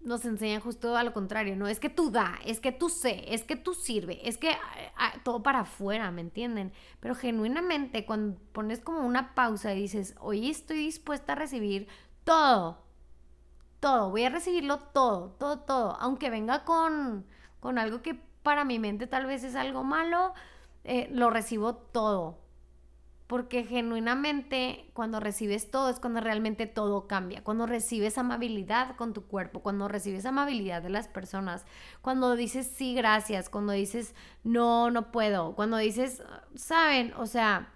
nos 0.00 0.24
enseñan 0.24 0.60
justo 0.60 0.96
a 0.96 1.02
lo 1.02 1.12
contrario, 1.12 1.56
no 1.56 1.66
es 1.66 1.80
que 1.80 1.90
tú 1.90 2.10
da, 2.10 2.38
es 2.44 2.60
que 2.60 2.72
tú 2.72 2.88
sé, 2.88 3.24
es 3.34 3.44
que 3.44 3.56
tú 3.56 3.74
sirve, 3.74 4.26
es 4.28 4.38
que 4.38 4.56
todo 5.24 5.42
para 5.42 5.60
afuera, 5.60 6.10
¿me 6.10 6.20
entienden? 6.20 6.72
Pero 7.00 7.14
genuinamente 7.14 8.06
cuando 8.06 8.38
pones 8.52 8.80
como 8.80 9.00
una 9.00 9.34
pausa 9.34 9.74
y 9.74 9.82
dices, 9.82 10.14
hoy 10.20 10.50
estoy 10.50 10.78
dispuesta 10.78 11.32
a 11.32 11.36
recibir 11.36 11.88
todo, 12.24 12.84
todo, 13.80 14.10
voy 14.10 14.24
a 14.24 14.30
recibirlo 14.30 14.78
todo, 14.78 15.30
todo, 15.38 15.60
todo, 15.60 15.96
aunque 16.00 16.30
venga 16.30 16.64
con, 16.64 17.26
con 17.60 17.78
algo 17.78 18.02
que 18.02 18.14
para 18.42 18.64
mi 18.64 18.78
mente 18.78 19.06
tal 19.06 19.26
vez 19.26 19.44
es 19.44 19.56
algo 19.56 19.84
malo, 19.84 20.32
eh, 20.84 21.08
lo 21.12 21.30
recibo 21.30 21.74
todo, 21.74 22.38
porque 23.28 23.62
genuinamente 23.62 24.90
cuando 24.94 25.20
recibes 25.20 25.70
todo 25.70 25.90
es 25.90 26.00
cuando 26.00 26.22
realmente 26.22 26.66
todo 26.66 27.06
cambia, 27.06 27.44
cuando 27.44 27.66
recibes 27.66 28.16
amabilidad 28.16 28.96
con 28.96 29.12
tu 29.12 29.26
cuerpo, 29.26 29.60
cuando 29.60 29.86
recibes 29.86 30.24
amabilidad 30.24 30.82
de 30.82 30.88
las 30.88 31.08
personas, 31.08 31.66
cuando 32.00 32.36
dices 32.36 32.66
sí, 32.66 32.94
gracias, 32.94 33.50
cuando 33.50 33.74
dices 33.74 34.14
no, 34.44 34.90
no 34.90 35.12
puedo, 35.12 35.54
cuando 35.54 35.76
dices, 35.76 36.22
saben, 36.54 37.12
o 37.18 37.26
sea, 37.26 37.74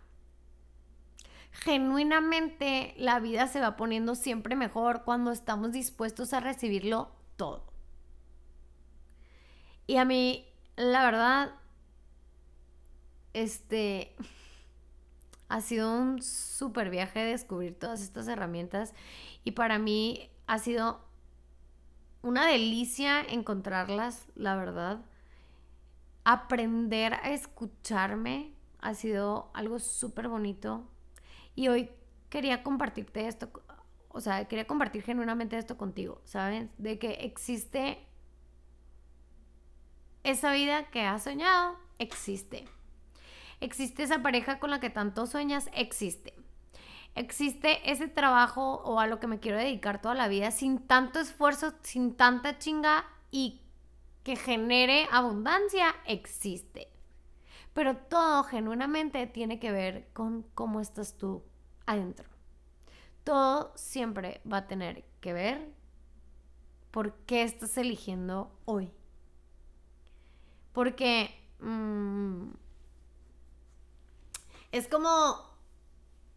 genuinamente 1.51 2.95
la 2.97 3.21
vida 3.21 3.47
se 3.47 3.61
va 3.61 3.77
poniendo 3.77 4.15
siempre 4.15 4.57
mejor 4.57 5.05
cuando 5.05 5.33
estamos 5.33 5.73
dispuestos 5.73 6.33
a 6.33 6.41
recibirlo 6.41 7.11
todo. 7.37 7.71
Y 9.87 9.99
a 9.99 10.07
mí, 10.07 10.47
la 10.77 11.05
verdad, 11.05 11.55
este 13.35 14.17
ha 15.53 15.61
sido 15.61 15.95
un 15.95 16.23
súper 16.23 16.89
viaje 16.89 17.21
descubrir 17.21 17.79
todas 17.79 18.01
estas 18.01 18.27
herramientas 18.27 18.95
y 19.45 19.51
para 19.51 19.79
mí 19.79 20.31
ha 20.47 20.59
sido 20.59 21.05
una 22.23 22.47
delicia 22.47 23.21
encontrarlas, 23.21 24.29
la 24.35 24.57
verdad. 24.57 25.05
Aprender 26.25 27.13
a 27.13 27.33
escucharme 27.33 28.55
ha 28.81 28.95
sido 28.95 29.51
algo 29.53 29.79
súper 29.79 30.29
bonito 30.29 30.89
y 31.55 31.69
hoy 31.69 31.91
quería 32.31 32.63
compartirte 32.63 33.29
esto, 33.29 33.51
o 34.09 34.23
sea, 34.23 34.47
quería 34.49 34.67
compartir 34.67 35.03
genuinamente 35.03 35.59
esto 35.59 35.77
contigo, 35.77 36.23
¿sabes? 36.25 36.71
De 36.79 36.99
que 36.99 37.11
existe 37.27 38.07
esa 40.25 40.51
vida 40.55 40.89
que 40.91 41.03
has 41.03 41.25
soñado, 41.25 41.77
existe. 41.99 42.65
Existe 43.63 44.03
esa 44.03 44.23
pareja 44.23 44.59
con 44.59 44.71
la 44.71 44.81
que 44.81 44.91
tanto 44.91 45.25
sueñas, 45.25 45.71
existe. 45.73 46.35
Existe 47.15 47.93
ese 47.93 48.09
trabajo 48.09 48.83
o 48.85 48.99
a 48.99 49.07
lo 49.07 49.21
que 49.21 49.29
me 49.29 49.39
quiero 49.39 49.57
dedicar 49.57 50.03
toda 50.03 50.17
la 50.17 50.27
vida 50.27 50.51
sin 50.51 50.81
tanto 50.81 51.21
esfuerzo, 51.21 51.73
sin 51.83 52.17
tanta 52.17 52.59
chinga 52.59 53.05
y 53.31 53.61
que 54.25 54.35
genere 54.35 55.07
abundancia, 55.13 55.95
existe. 56.07 56.89
Pero 57.73 57.97
todo 57.97 58.43
genuinamente 58.43 59.29
tiene 59.29 59.61
que 59.61 59.71
ver 59.71 60.09
con 60.13 60.43
cómo 60.55 60.81
estás 60.81 61.17
tú 61.17 61.45
adentro. 61.87 62.29
Todo 63.23 63.73
siempre 63.77 64.41
va 64.51 64.57
a 64.57 64.67
tener 64.67 65.05
que 65.21 65.33
ver 65.33 65.73
por 66.91 67.15
qué 67.27 67.45
estás 67.45 67.79
eligiendo 67.79 68.51
hoy. 68.65 68.91
Porque 70.73 71.31
mm, 71.61 72.62
es 74.73 74.89
como. 74.89 75.53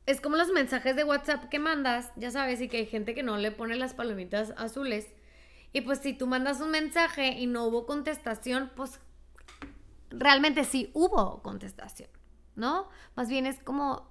Es 0.05 0.21
como 0.21 0.35
los 0.35 0.51
mensajes 0.51 0.95
de 0.95 1.03
WhatsApp 1.03 1.49
que 1.49 1.57
mandas, 1.57 2.11
ya 2.15 2.29
sabes, 2.29 2.61
y 2.61 2.67
que 2.67 2.77
hay 2.77 2.85
gente 2.85 3.15
que 3.15 3.23
no 3.23 3.37
le 3.37 3.51
pone 3.51 3.75
las 3.75 3.95
palomitas 3.95 4.53
azules. 4.55 5.07
Y 5.73 5.81
pues 5.81 5.97
si 5.97 6.13
tú 6.13 6.27
mandas 6.27 6.61
un 6.61 6.69
mensaje 6.69 7.29
y 7.29 7.47
no 7.47 7.65
hubo 7.65 7.87
contestación, 7.87 8.71
pues 8.75 8.99
realmente 10.11 10.63
sí 10.63 10.91
hubo 10.93 11.41
contestación, 11.41 12.09
¿no? 12.55 12.87
Más 13.15 13.29
bien 13.29 13.47
es 13.47 13.59
como 13.63 14.07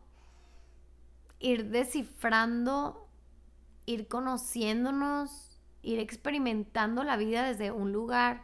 ir 1.39 1.67
descifrando, 1.67 3.09
ir 3.87 4.09
conociéndonos, 4.09 5.61
ir 5.83 6.01
experimentando 6.01 7.05
la 7.05 7.17
vida 7.17 7.47
desde 7.47 7.71
un 7.71 7.93
lugar 7.93 8.43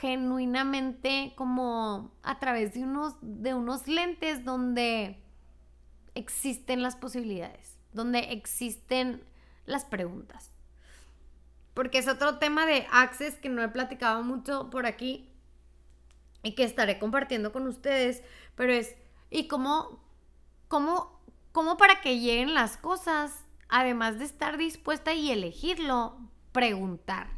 genuinamente 0.00 1.32
como 1.36 2.12
a 2.22 2.38
través 2.38 2.74
de 2.74 2.84
unos, 2.84 3.14
de 3.20 3.54
unos 3.54 3.88
lentes 3.88 4.44
donde 4.44 5.18
existen 6.14 6.82
las 6.82 6.94
posibilidades, 6.94 7.76
donde 7.92 8.18
existen 8.32 9.24
las 9.66 9.84
preguntas. 9.84 10.52
Porque 11.74 11.98
es 11.98 12.06
otro 12.06 12.38
tema 12.38 12.64
de 12.64 12.86
Access 12.92 13.36
que 13.36 13.48
no 13.48 13.62
he 13.62 13.68
platicado 13.68 14.22
mucho 14.22 14.70
por 14.70 14.86
aquí 14.86 15.28
y 16.44 16.54
que 16.54 16.62
estaré 16.62 17.00
compartiendo 17.00 17.52
con 17.52 17.66
ustedes, 17.66 18.22
pero 18.54 18.72
es, 18.72 18.94
¿y 19.30 19.48
cómo, 19.48 20.00
cómo, 20.68 21.20
cómo 21.50 21.76
para 21.76 22.00
que 22.00 22.20
lleguen 22.20 22.54
las 22.54 22.76
cosas, 22.76 23.44
además 23.68 24.20
de 24.20 24.26
estar 24.26 24.58
dispuesta 24.58 25.12
y 25.12 25.32
elegirlo, 25.32 26.18
preguntar? 26.52 27.30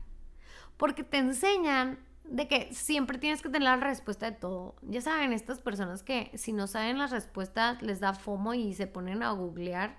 Porque 0.76 1.04
te 1.04 1.18
enseñan 1.18 1.98
de 2.24 2.46
que 2.46 2.72
siempre 2.72 3.18
tienes 3.18 3.42
que 3.42 3.48
tener 3.48 3.62
la 3.62 3.76
respuesta 3.76 4.30
de 4.30 4.36
todo. 4.36 4.76
Ya 4.82 5.00
saben, 5.00 5.32
estas 5.32 5.60
personas 5.60 6.02
que 6.02 6.30
si 6.34 6.52
no 6.52 6.66
saben 6.66 6.98
las 6.98 7.10
respuestas 7.10 7.82
les 7.82 8.00
da 8.00 8.14
FOMO 8.14 8.54
y 8.54 8.74
se 8.74 8.86
ponen 8.86 9.22
a 9.22 9.32
googlear 9.32 9.96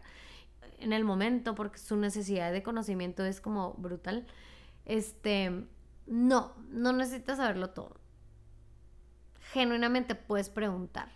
en 0.79 0.93
el 0.93 1.03
momento 1.03 1.55
porque 1.55 1.77
su 1.77 1.95
necesidad 1.95 2.51
de 2.51 2.63
conocimiento 2.63 3.23
es 3.25 3.41
como 3.41 3.73
brutal. 3.73 4.25
Este, 4.85 5.65
no, 6.07 6.53
no 6.69 6.93
necesitas 6.93 7.37
saberlo 7.37 7.69
todo. 7.71 7.97
Genuinamente 9.53 10.15
puedes 10.15 10.49
preguntar. 10.49 11.11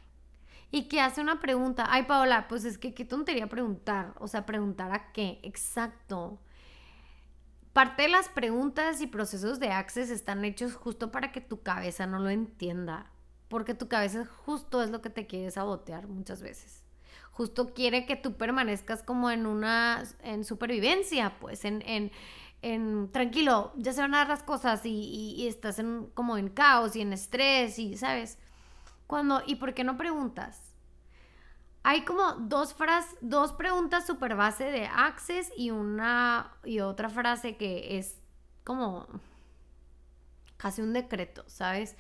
¿Y 0.72 0.88
qué 0.88 1.00
hace 1.00 1.22
una 1.22 1.40
pregunta? 1.40 1.86
Ay, 1.90 2.04
Paola, 2.04 2.48
pues 2.48 2.66
es 2.66 2.78
que 2.78 2.94
qué 2.94 3.06
tontería 3.06 3.48
preguntar. 3.48 4.14
O 4.20 4.28
sea, 4.28 4.46
preguntar 4.46 4.92
a 4.92 5.12
qué. 5.14 5.40
Exacto. 5.44 6.40
Parte 7.76 8.04
de 8.04 8.08
las 8.08 8.30
preguntas 8.30 9.02
y 9.02 9.08
procesos 9.08 9.60
de 9.60 9.70
Access 9.70 10.10
están 10.10 10.46
hechos 10.46 10.76
justo 10.76 11.12
para 11.12 11.34
que 11.34 11.42
tu 11.42 11.62
cabeza 11.62 12.08
no 12.08 12.20
lo 12.20 12.30
entienda, 12.30 13.12
porque 13.50 13.74
tu 13.74 13.90
cabeza 13.90 14.26
justo 14.26 14.82
es 14.82 14.92
lo 14.92 15.02
que 15.02 15.10
te 15.10 15.28
quiere 15.28 15.52
sabotear 15.52 16.08
muchas 16.08 16.42
veces. 16.42 16.86
Justo 17.32 17.74
quiere 17.74 18.06
que 18.06 18.16
tú 18.16 18.38
permanezcas 18.38 19.04
como 19.04 19.30
en 19.30 19.46
una, 19.46 20.06
en 20.24 20.46
supervivencia, 20.46 21.38
pues 21.42 21.66
en, 21.66 21.82
en, 21.82 22.14
en 22.62 23.12
tranquilo, 23.12 23.74
ya 23.76 23.92
se 23.92 24.00
van 24.00 24.16
a 24.16 24.20
dar 24.20 24.30
las 24.30 24.44
cosas 24.44 24.86
y, 24.86 25.36
y, 25.36 25.46
estás 25.46 25.78
en, 25.78 26.06
como 26.14 26.38
en 26.38 26.48
caos 26.48 26.96
y 26.96 27.02
en 27.02 27.12
estrés 27.12 27.78
y, 27.78 27.98
¿sabes? 27.98 28.38
Cuando, 29.06 29.42
¿y 29.46 29.56
por 29.56 29.74
qué 29.74 29.84
no 29.84 29.98
preguntas? 29.98 30.65
Hay 31.88 32.02
como 32.02 32.32
dos 32.32 32.74
frases, 32.74 33.16
dos 33.22 33.52
preguntas 33.52 34.08
super 34.08 34.36
base 34.36 34.64
de 34.64 34.88
Access 34.88 35.52
y 35.56 35.70
una 35.70 36.52
y 36.64 36.80
otra 36.80 37.10
frase 37.10 37.58
que 37.58 38.00
es 38.00 38.18
como 38.64 39.06
casi 40.58 40.82
un 40.82 40.94
decreto, 40.94 41.44
¿sabes? 41.46 41.96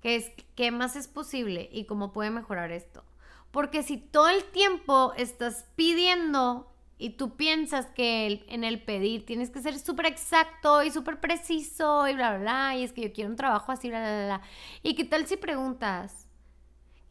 Que 0.00 0.16
es 0.16 0.32
qué 0.54 0.70
más 0.70 0.96
es 0.96 1.06
posible 1.06 1.68
y 1.70 1.84
cómo 1.84 2.14
puede 2.14 2.30
mejorar 2.30 2.72
esto. 2.72 3.04
Porque 3.50 3.82
si 3.82 3.98
todo 3.98 4.30
el 4.30 4.42
tiempo 4.42 5.12
estás 5.18 5.66
pidiendo 5.76 6.72
y 6.96 7.10
tú 7.10 7.36
piensas 7.36 7.84
que 7.88 8.42
en 8.48 8.64
el 8.64 8.82
pedir 8.84 9.26
tienes 9.26 9.50
que 9.50 9.60
ser 9.60 9.78
súper 9.78 10.06
exacto 10.06 10.82
y 10.82 10.90
súper 10.90 11.20
preciso 11.20 12.08
y 12.08 12.14
bla, 12.14 12.38
bla, 12.38 12.38
bla, 12.38 12.76
y 12.76 12.84
es 12.84 12.94
que 12.94 13.02
yo 13.02 13.12
quiero 13.12 13.28
un 13.28 13.36
trabajo 13.36 13.70
así, 13.70 13.90
bla, 13.90 14.00
bla, 14.00 14.24
bla. 14.24 14.42
¿Y 14.82 14.94
qué 14.94 15.04
tal 15.04 15.26
si 15.26 15.36
preguntas? 15.36 16.25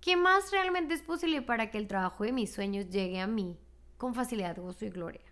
¿Qué 0.06 0.16
más 0.16 0.52
realmente 0.52 0.94
es 0.94 1.02
posible 1.02 1.42
para 1.42 1.72
que 1.72 1.80
el 1.80 1.88
trabajo 1.88 2.26
de 2.26 2.32
mis 2.32 2.54
sueños 2.54 2.92
llegue 2.92 3.20
a 3.20 3.26
mí 3.26 3.58
con 3.98 4.14
facilidad, 4.14 4.56
gozo 4.56 4.86
y 4.86 4.92
gloria? 4.92 5.26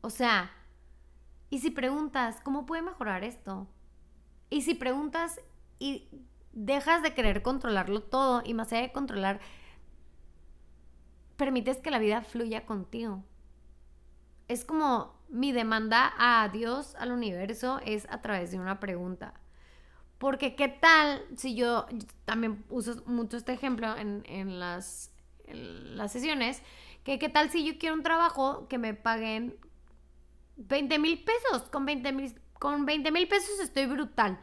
O 0.00 0.10
sea, 0.10 0.52
y 1.48 1.58
si 1.58 1.72
preguntas, 1.72 2.40
¿cómo 2.44 2.66
puede 2.66 2.82
mejorar 2.82 3.24
esto? 3.24 3.66
Y 4.48 4.62
si 4.62 4.74
preguntas 4.74 5.40
y 5.80 6.08
dejas 6.52 7.02
de 7.02 7.14
querer 7.14 7.42
controlarlo 7.42 8.00
todo 8.00 8.42
y 8.44 8.54
más 8.54 8.72
allá 8.72 8.82
de 8.82 8.92
controlar, 8.92 9.40
permites 11.36 11.78
que 11.78 11.90
la 11.90 11.98
vida 11.98 12.22
fluya 12.22 12.66
contigo. 12.66 13.24
Es 14.46 14.64
como 14.64 15.20
mi 15.28 15.50
demanda 15.50 16.12
a 16.16 16.48
Dios, 16.48 16.94
al 16.94 17.10
universo, 17.10 17.80
es 17.84 18.06
a 18.08 18.20
través 18.20 18.52
de 18.52 18.60
una 18.60 18.78
pregunta. 18.78 19.39
Porque 20.20 20.54
qué 20.54 20.68
tal 20.68 21.24
si 21.34 21.54
yo, 21.54 21.86
también 22.26 22.62
uso 22.68 23.02
mucho 23.06 23.38
este 23.38 23.54
ejemplo 23.54 23.96
en, 23.96 24.60
las, 24.60 25.10
las 25.48 26.12
sesiones, 26.12 26.60
que 27.04 27.18
qué 27.18 27.30
tal 27.30 27.48
si 27.48 27.64
yo 27.64 27.78
quiero 27.78 27.94
un 27.94 28.02
trabajo 28.02 28.68
que 28.68 28.76
me 28.76 28.92
paguen 28.92 29.56
20 30.56 30.98
mil 30.98 31.24
pesos, 31.24 31.62
con 31.70 31.86
20 31.86 32.12
mil 32.12 32.34
con 32.58 32.84
20 32.84 33.10
mil 33.12 33.28
pesos 33.28 33.60
estoy 33.60 33.86
brutal. 33.86 34.38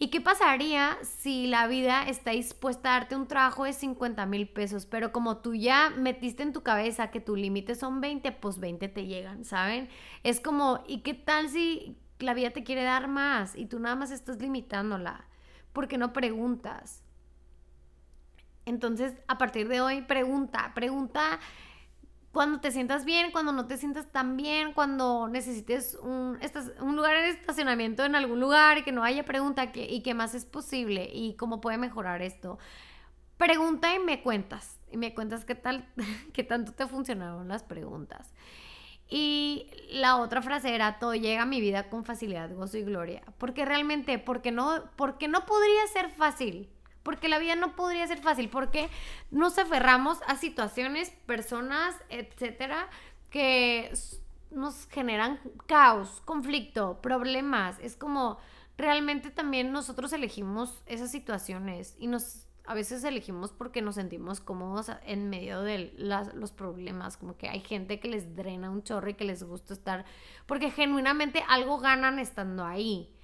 ¿Y 0.00 0.08
qué 0.08 0.20
pasaría 0.20 0.98
si 1.02 1.46
la 1.46 1.68
vida 1.68 2.02
está 2.02 2.32
dispuesta 2.32 2.88
a 2.88 2.98
darte 2.98 3.14
un 3.14 3.28
trabajo 3.28 3.62
de 3.62 3.74
50 3.74 4.26
mil 4.26 4.48
pesos? 4.48 4.86
Pero 4.86 5.12
como 5.12 5.36
tú 5.36 5.54
ya 5.54 5.90
metiste 5.96 6.42
en 6.42 6.52
tu 6.52 6.64
cabeza 6.64 7.12
que 7.12 7.20
tu 7.20 7.36
límite 7.36 7.76
son 7.76 8.00
20, 8.00 8.32
pues 8.32 8.58
20 8.58 8.88
te 8.88 9.06
llegan, 9.06 9.44
¿saben? 9.44 9.88
Es 10.24 10.40
como, 10.40 10.82
¿y 10.88 11.02
qué 11.02 11.14
tal 11.14 11.48
si 11.48 11.96
la 12.22 12.34
vida 12.34 12.50
te 12.50 12.64
quiere 12.64 12.82
dar 12.82 13.08
más 13.08 13.56
y 13.56 13.66
tú 13.66 13.78
nada 13.78 13.96
más 13.96 14.10
estás 14.10 14.40
limitándola? 14.40 15.26
porque 15.72 15.98
no 15.98 16.12
preguntas? 16.12 17.02
Entonces, 18.64 19.14
a 19.26 19.38
partir 19.38 19.68
de 19.68 19.80
hoy, 19.80 20.02
pregunta, 20.02 20.72
pregunta 20.74 21.40
cuando 22.30 22.60
te 22.60 22.70
sientas 22.70 23.04
bien, 23.04 23.30
cuando 23.30 23.52
no 23.52 23.66
te 23.66 23.76
sientas 23.76 24.10
tan 24.10 24.38
bien, 24.38 24.72
cuando 24.72 25.28
necesites 25.28 25.98
un, 26.00 26.38
lugar 26.96 27.16
en 27.16 27.24
estacionamiento 27.26 28.04
en 28.04 28.14
algún 28.14 28.40
lugar 28.40 28.78
y 28.78 28.84
que 28.84 28.92
no 28.92 29.04
haya 29.04 29.24
pregunta 29.24 29.70
que, 29.70 29.84
y 29.84 30.02
qué 30.02 30.14
más 30.14 30.34
es 30.34 30.46
posible 30.46 31.10
y 31.12 31.34
cómo 31.34 31.60
puede 31.60 31.76
mejorar 31.76 32.22
esto. 32.22 32.58
Pregunta 33.36 33.94
y 33.94 33.98
me 33.98 34.22
cuentas. 34.22 34.78
Y 34.90 34.96
me 34.96 35.14
cuentas 35.14 35.44
qué 35.44 35.54
tal, 35.54 35.86
qué 36.32 36.42
tanto 36.42 36.72
te 36.72 36.86
funcionaron 36.86 37.48
las 37.48 37.64
preguntas. 37.64 38.32
Y 39.14 39.66
la 39.90 40.16
otra 40.16 40.40
frase 40.40 40.74
era, 40.74 40.98
todo 40.98 41.14
llega 41.14 41.42
a 41.42 41.46
mi 41.46 41.60
vida 41.60 41.90
con 41.90 42.02
facilidad, 42.02 42.50
gozo 42.54 42.78
y 42.78 42.82
gloria. 42.82 43.22
Porque 43.36 43.66
realmente, 43.66 44.18
porque 44.18 44.50
no, 44.50 44.84
porque 44.96 45.28
no 45.28 45.44
podría 45.44 45.86
ser 45.92 46.08
fácil 46.10 46.70
porque 47.02 47.28
la 47.28 47.40
vida 47.40 47.56
no 47.56 47.74
podría 47.74 48.06
ser 48.06 48.20
fácil, 48.20 48.48
porque 48.48 48.88
nos 49.32 49.58
aferramos 49.58 50.20
a 50.28 50.36
situaciones, 50.36 51.10
personas, 51.26 51.96
etcétera, 52.10 52.88
que 53.28 53.92
nos 54.52 54.86
generan 54.86 55.40
caos, 55.66 56.22
conflicto, 56.24 57.02
problemas. 57.02 57.76
Es 57.80 57.96
como 57.96 58.38
realmente 58.78 59.32
también 59.32 59.72
nosotros 59.72 60.12
elegimos 60.12 60.84
esas 60.86 61.10
situaciones 61.10 61.96
y 61.98 62.06
nos 62.06 62.46
a 62.64 62.74
veces 62.74 63.02
elegimos 63.04 63.52
porque 63.52 63.82
nos 63.82 63.96
sentimos 63.96 64.40
cómodos 64.40 64.90
en 65.04 65.28
medio 65.30 65.62
de 65.62 65.92
los 65.96 66.52
problemas, 66.52 67.16
como 67.16 67.36
que 67.36 67.48
hay 67.48 67.60
gente 67.60 68.00
que 68.00 68.08
les 68.08 68.36
drena 68.36 68.70
un 68.70 68.82
chorro 68.82 69.10
y 69.10 69.14
que 69.14 69.24
les 69.24 69.42
gusta 69.42 69.74
estar, 69.74 70.04
porque 70.46 70.70
genuinamente 70.70 71.44
algo 71.48 71.78
ganan 71.78 72.18
estando 72.18 72.64
ahí. 72.64 73.14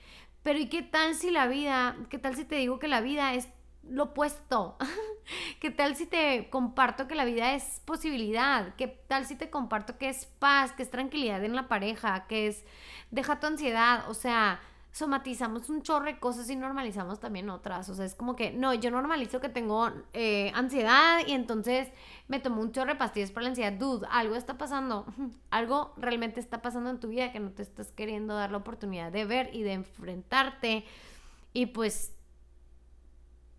Pero 0.42 0.58
¿y 0.58 0.68
qué 0.68 0.82
tal 0.82 1.14
si 1.14 1.30
la 1.30 1.46
vida, 1.46 1.96
qué 2.10 2.18
tal 2.18 2.34
si 2.36 2.44
te 2.44 2.56
digo 2.56 2.78
que 2.78 2.88
la 2.88 3.00
vida 3.00 3.34
es 3.34 3.48
lo 3.88 4.04
opuesto. 4.04 4.76
¿Qué 5.60 5.70
tal 5.70 5.96
si 5.96 6.06
te 6.06 6.48
comparto 6.50 7.08
que 7.08 7.14
la 7.14 7.24
vida 7.24 7.54
es 7.54 7.80
posibilidad? 7.84 8.74
¿Qué 8.76 8.86
tal 8.86 9.26
si 9.26 9.34
te 9.34 9.50
comparto 9.50 9.98
que 9.98 10.08
es 10.08 10.26
paz, 10.26 10.72
que 10.72 10.82
es 10.82 10.90
tranquilidad 10.90 11.44
en 11.44 11.54
la 11.54 11.68
pareja, 11.68 12.26
que 12.26 12.48
es 12.48 12.64
deja 13.10 13.40
tu 13.40 13.46
ansiedad? 13.46 14.08
O 14.08 14.14
sea, 14.14 14.60
somatizamos 14.98 15.70
un 15.70 15.82
chorro 15.82 16.06
de 16.06 16.18
cosas 16.18 16.50
y 16.50 16.56
normalizamos 16.56 17.20
también 17.20 17.48
otras. 17.50 17.88
O 17.88 17.94
sea, 17.94 18.04
es 18.04 18.16
como 18.16 18.34
que, 18.34 18.50
no, 18.50 18.74
yo 18.74 18.90
normalizo 18.90 19.40
que 19.40 19.48
tengo 19.48 19.88
eh, 20.12 20.50
ansiedad 20.54 21.20
y 21.24 21.32
entonces 21.32 21.88
me 22.26 22.40
tomo 22.40 22.60
un 22.60 22.72
chorro 22.72 22.92
de 22.92 22.98
pastillas 22.98 23.30
para 23.30 23.44
la 23.44 23.50
ansiedad. 23.50 23.72
Dude, 23.72 24.08
algo 24.10 24.34
está 24.34 24.58
pasando. 24.58 25.06
Algo 25.50 25.94
realmente 25.96 26.40
está 26.40 26.60
pasando 26.60 26.90
en 26.90 26.98
tu 26.98 27.08
vida 27.08 27.32
que 27.32 27.40
no 27.40 27.50
te 27.52 27.62
estás 27.62 27.92
queriendo 27.92 28.34
dar 28.34 28.50
la 28.50 28.58
oportunidad 28.58 29.12
de 29.12 29.24
ver 29.24 29.54
y 29.54 29.62
de 29.62 29.72
enfrentarte. 29.74 30.84
Y 31.52 31.66
pues 31.66 32.12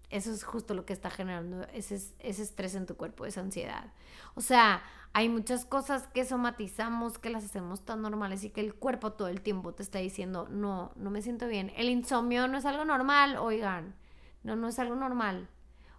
eso 0.09 0.31
es 0.31 0.43
justo 0.43 0.73
lo 0.73 0.85
que 0.85 0.93
está 0.93 1.09
generando 1.09 1.63
ese, 1.73 1.95
ese 2.19 2.43
estrés 2.43 2.75
en 2.75 2.85
tu 2.85 2.97
cuerpo, 2.97 3.25
esa 3.25 3.41
ansiedad. 3.41 3.93
O 4.35 4.41
sea, 4.41 4.83
hay 5.13 5.29
muchas 5.29 5.65
cosas 5.65 6.07
que 6.07 6.25
somatizamos, 6.25 7.17
que 7.17 7.29
las 7.29 7.43
hacemos 7.43 7.83
tan 7.83 8.01
normales 8.01 8.43
y 8.43 8.51
que 8.51 8.61
el 8.61 8.75
cuerpo 8.75 9.13
todo 9.13 9.27
el 9.27 9.41
tiempo 9.41 9.73
te 9.73 9.83
está 9.83 9.99
diciendo, 9.99 10.47
no, 10.49 10.91
no 10.95 11.09
me 11.09 11.21
siento 11.21 11.47
bien. 11.47 11.71
El 11.75 11.89
insomnio 11.89 12.47
no 12.47 12.57
es 12.57 12.65
algo 12.65 12.85
normal, 12.85 13.37
oigan, 13.37 13.95
no, 14.43 14.55
no 14.55 14.67
es 14.67 14.77
algo 14.79 14.95
normal. 14.95 15.49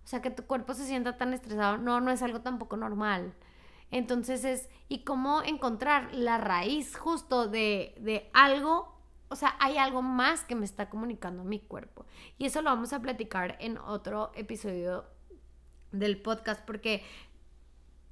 O 0.05 0.07
sea, 0.07 0.23
que 0.23 0.31
tu 0.31 0.45
cuerpo 0.45 0.75
se 0.75 0.87
sienta 0.87 1.17
tan 1.17 1.35
estresado, 1.35 1.77
no, 1.79 2.01
no 2.01 2.11
es 2.11 2.23
algo 2.23 2.41
tampoco 2.41 2.77
normal. 2.77 3.35
Entonces 3.91 4.45
es, 4.45 4.69
¿y 4.89 5.05
cómo 5.05 5.43
encontrar 5.43 6.15
la 6.15 6.39
raíz 6.39 6.97
justo 6.97 7.49
de, 7.49 7.95
de 8.01 8.31
algo 8.33 9.01
o 9.33 9.37
sea, 9.37 9.55
hay 9.61 9.79
algo 9.79 10.03
más 10.03 10.43
que 10.43 10.57
me 10.57 10.65
está 10.65 10.91
comunicando 10.91 11.45
mi 11.45 11.61
cuerpo. 11.61 12.05
Y 12.37 12.47
eso 12.47 12.63
lo 12.63 12.71
vamos 12.71 12.93
a 12.93 13.01
platicar 13.01 13.57
en 13.61 13.79
otro 13.79 14.33
episodio 14.35 15.05
del 15.93 16.21
podcast 16.21 16.65
porque 16.65 17.05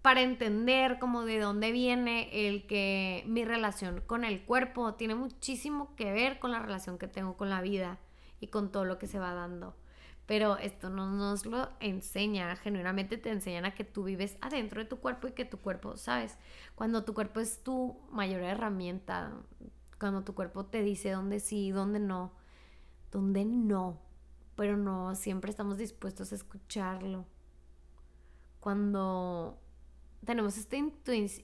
para 0.09 0.23
entender 0.23 0.99
como 0.99 1.27
de 1.27 1.39
dónde 1.39 1.71
viene 1.71 2.31
el 2.33 2.67
que 2.67 3.25
mi 3.27 3.45
relación 3.45 4.01
con 4.07 4.25
el 4.25 4.43
cuerpo 4.43 4.95
tiene 4.95 5.15
muchísimo 5.15 5.95
que 5.97 6.13
ver 6.13 6.39
con 6.39 6.51
la 6.51 6.61
relación 6.61 6.97
que 6.97 7.09
tengo 7.09 7.37
con 7.37 7.51
la 7.51 7.61
vida 7.61 7.99
y 8.41 8.47
con 8.47 8.73
todo 8.73 8.87
lo 8.87 8.99
que 8.99 9.07
se 9.07 9.19
va 9.19 9.35
dando. 9.35 9.77
Pero 10.25 10.57
esto 10.57 10.89
no 10.89 11.11
nos 11.11 11.45
lo 11.45 11.69
enseña, 11.81 12.57
genuinamente 12.57 13.19
te 13.19 13.29
enseñan 13.29 13.67
a 13.67 13.75
que 13.75 13.85
tú 13.85 14.05
vives 14.05 14.39
adentro 14.41 14.81
de 14.81 14.89
tu 14.89 14.97
cuerpo 14.97 15.29
y 15.29 15.33
que 15.33 15.45
tu 15.45 15.59
cuerpo, 15.59 15.99
¿sabes? 15.99 16.39
Cuando 16.75 17.05
tu 17.05 17.13
cuerpo 17.13 17.41
es 17.41 17.63
tu 17.63 18.01
mayor 18.11 18.41
herramienta, 18.41 19.35
cuando 20.01 20.25
tu 20.25 20.35
cuerpo 20.35 20.65
te 20.65 20.81
dice 20.81 21.11
dónde 21.11 21.39
sí, 21.39 21.71
dónde 21.71 22.01
no, 22.01 22.33
dónde 23.13 23.45
no, 23.45 24.01
pero 24.57 24.79
no 24.79 25.15
siempre 25.15 25.51
estamos 25.51 25.77
dispuestos 25.77 26.33
a 26.33 26.37
escucharlo. 26.37 27.27
Cuando 28.59 29.61
tenemos 30.25 30.57
esta, 30.57 30.77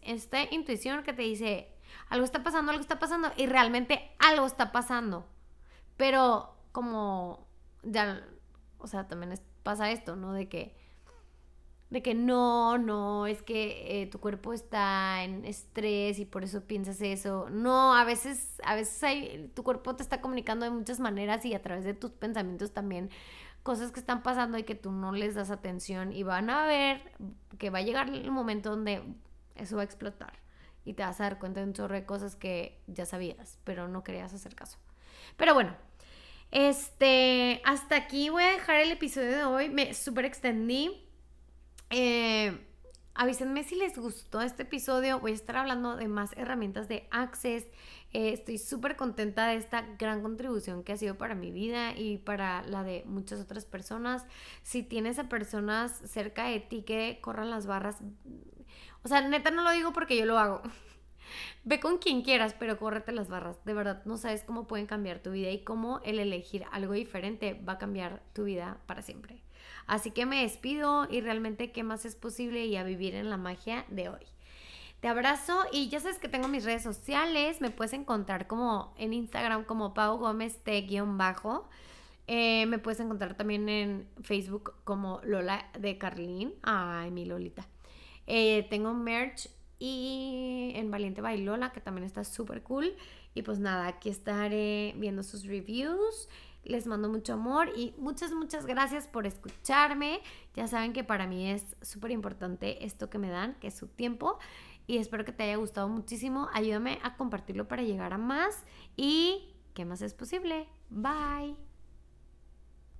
esta 0.02 0.42
intuición 0.52 1.02
que 1.02 1.12
te 1.12 1.22
dice, 1.22 1.68
algo 2.08 2.24
está 2.24 2.42
pasando, 2.42 2.72
algo 2.72 2.82
está 2.82 2.98
pasando, 2.98 3.32
y 3.36 3.46
realmente 3.46 4.10
algo 4.18 4.46
está 4.46 4.72
pasando. 4.72 5.26
Pero 5.96 6.54
como 6.72 7.46
ya, 7.82 8.26
o 8.78 8.86
sea, 8.86 9.06
también 9.06 9.34
pasa 9.62 9.90
esto, 9.90 10.16
¿no? 10.16 10.32
De 10.32 10.48
que 10.48 10.74
de 11.94 12.02
que 12.02 12.12
no, 12.12 12.76
no, 12.76 13.28
es 13.28 13.42
que 13.42 14.02
eh, 14.02 14.06
tu 14.08 14.18
cuerpo 14.18 14.52
está 14.52 15.22
en 15.22 15.44
estrés 15.44 16.18
y 16.18 16.24
por 16.24 16.42
eso 16.42 16.62
piensas 16.62 17.00
eso. 17.00 17.48
No, 17.50 17.94
a 17.94 18.02
veces, 18.04 18.60
a 18.64 18.74
veces 18.74 19.00
hay, 19.04 19.52
tu 19.54 19.62
cuerpo 19.62 19.94
te 19.94 20.02
está 20.02 20.20
comunicando 20.20 20.64
de 20.64 20.72
muchas 20.72 20.98
maneras 20.98 21.44
y 21.44 21.54
a 21.54 21.62
través 21.62 21.84
de 21.84 21.94
tus 21.94 22.10
pensamientos 22.10 22.72
también 22.72 23.10
cosas 23.64 23.90
que 23.90 23.98
están 23.98 24.22
pasando 24.22 24.56
y 24.58 24.62
que 24.62 24.76
tú 24.76 24.92
no 24.92 25.10
les 25.10 25.34
das 25.34 25.50
atención 25.50 26.12
y 26.12 26.22
van 26.22 26.50
a 26.50 26.66
ver 26.66 27.00
que 27.58 27.70
va 27.70 27.78
a 27.78 27.82
llegar 27.82 28.08
el 28.08 28.30
momento 28.30 28.70
donde 28.70 29.02
eso 29.56 29.76
va 29.76 29.82
a 29.82 29.84
explotar 29.86 30.34
y 30.84 30.92
te 30.92 31.02
vas 31.02 31.18
a 31.20 31.24
dar 31.24 31.38
cuenta 31.38 31.60
de 31.60 31.66
un 31.66 31.72
chorro 31.72 31.94
de 31.94 32.04
cosas 32.04 32.36
que 32.36 32.78
ya 32.86 33.06
sabías, 33.06 33.58
pero 33.64 33.88
no 33.88 34.04
querías 34.04 34.34
hacer 34.34 34.54
caso. 34.54 34.78
Pero 35.36 35.54
bueno, 35.54 35.74
este, 36.50 37.62
hasta 37.64 37.96
aquí 37.96 38.28
voy 38.28 38.42
a 38.42 38.52
dejar 38.52 38.80
el 38.80 38.92
episodio 38.92 39.30
de 39.30 39.44
hoy. 39.44 39.70
Me 39.70 39.94
súper 39.94 40.26
extendí. 40.26 41.02
Eh, 41.88 42.66
avísenme 43.14 43.64
si 43.64 43.76
les 43.76 43.98
gustó 43.98 44.42
este 44.42 44.64
episodio. 44.64 45.20
Voy 45.20 45.32
a 45.32 45.34
estar 45.34 45.56
hablando 45.56 45.96
de 45.96 46.06
más 46.06 46.32
herramientas 46.36 46.86
de 46.86 47.08
Access. 47.10 47.64
Eh, 48.14 48.32
estoy 48.32 48.58
súper 48.58 48.94
contenta 48.94 49.48
de 49.48 49.56
esta 49.56 49.82
gran 49.98 50.22
contribución 50.22 50.84
que 50.84 50.92
ha 50.92 50.96
sido 50.96 51.18
para 51.18 51.34
mi 51.34 51.50
vida 51.50 51.96
y 51.96 52.18
para 52.18 52.62
la 52.62 52.84
de 52.84 53.02
muchas 53.06 53.40
otras 53.40 53.64
personas. 53.64 54.24
Si 54.62 54.84
tienes 54.84 55.18
a 55.18 55.28
personas 55.28 56.00
cerca 56.04 56.44
de 56.44 56.60
ti 56.60 56.82
que 56.82 57.18
corran 57.20 57.50
las 57.50 57.66
barras, 57.66 57.98
o 59.02 59.08
sea, 59.08 59.20
neta 59.28 59.50
no 59.50 59.62
lo 59.64 59.72
digo 59.72 59.92
porque 59.92 60.16
yo 60.16 60.26
lo 60.26 60.38
hago. 60.38 60.62
Ve 61.64 61.80
con 61.80 61.98
quien 61.98 62.22
quieras, 62.22 62.54
pero 62.56 62.78
córrete 62.78 63.10
las 63.10 63.28
barras. 63.28 63.64
De 63.64 63.74
verdad, 63.74 64.04
no 64.04 64.16
sabes 64.16 64.44
cómo 64.44 64.68
pueden 64.68 64.86
cambiar 64.86 65.18
tu 65.18 65.32
vida 65.32 65.50
y 65.50 65.64
cómo 65.64 66.00
el 66.04 66.20
elegir 66.20 66.66
algo 66.70 66.92
diferente 66.92 67.60
va 67.68 67.74
a 67.74 67.78
cambiar 67.78 68.22
tu 68.32 68.44
vida 68.44 68.78
para 68.86 69.02
siempre. 69.02 69.42
Así 69.88 70.12
que 70.12 70.24
me 70.24 70.42
despido 70.42 71.08
y 71.10 71.20
realmente 71.20 71.72
qué 71.72 71.82
más 71.82 72.04
es 72.04 72.14
posible 72.14 72.64
y 72.66 72.76
a 72.76 72.84
vivir 72.84 73.16
en 73.16 73.28
la 73.28 73.38
magia 73.38 73.84
de 73.88 74.08
hoy. 74.08 74.33
Te 75.04 75.08
abrazo 75.08 75.66
y 75.70 75.90
ya 75.90 76.00
sabes 76.00 76.18
que 76.18 76.30
tengo 76.30 76.48
mis 76.48 76.64
redes 76.64 76.82
sociales. 76.82 77.60
Me 77.60 77.70
puedes 77.70 77.92
encontrar 77.92 78.46
como 78.46 78.94
en 78.96 79.12
Instagram 79.12 79.64
como 79.64 79.92
Pau 79.92 80.16
Gómez 80.16 80.56
T-bajo. 80.64 81.68
Eh, 82.26 82.64
me 82.64 82.78
puedes 82.78 83.00
encontrar 83.00 83.36
también 83.36 83.68
en 83.68 84.08
Facebook 84.22 84.72
como 84.84 85.20
Lola 85.22 85.68
de 85.78 85.98
Carlín. 85.98 86.54
Ay, 86.62 87.10
mi 87.10 87.26
Lolita. 87.26 87.68
Eh, 88.26 88.66
tengo 88.70 88.94
merch 88.94 89.50
y 89.78 90.72
en 90.74 90.90
Valiente 90.90 91.20
Bailola, 91.20 91.70
que 91.70 91.82
también 91.82 92.06
está 92.06 92.24
súper 92.24 92.62
cool. 92.62 92.96
Y 93.34 93.42
pues 93.42 93.58
nada, 93.58 93.86
aquí 93.86 94.08
estaré 94.08 94.94
viendo 94.96 95.22
sus 95.22 95.44
reviews 95.44 96.30
les 96.64 96.86
mando 96.86 97.08
mucho 97.08 97.34
amor 97.34 97.70
y 97.76 97.94
muchas, 97.98 98.32
muchas 98.32 98.66
gracias 98.66 99.06
por 99.06 99.26
escucharme. 99.26 100.20
Ya 100.54 100.66
saben 100.66 100.92
que 100.92 101.04
para 101.04 101.26
mí 101.26 101.50
es 101.50 101.76
súper 101.82 102.10
importante 102.10 102.84
esto 102.84 103.10
que 103.10 103.18
me 103.18 103.30
dan, 103.30 103.54
que 103.60 103.68
es 103.68 103.74
su 103.74 103.86
tiempo. 103.86 104.38
Y 104.86 104.98
espero 104.98 105.24
que 105.24 105.32
te 105.32 105.44
haya 105.44 105.56
gustado 105.56 105.88
muchísimo. 105.88 106.48
Ayúdame 106.52 106.98
a 107.02 107.16
compartirlo 107.16 107.68
para 107.68 107.82
llegar 107.82 108.12
a 108.12 108.18
más. 108.18 108.64
Y, 108.96 109.54
¿qué 109.74 109.84
más 109.84 110.02
es 110.02 110.14
posible? 110.14 110.68
Bye. 110.90 111.56